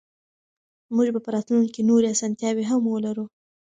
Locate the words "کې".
1.75-1.87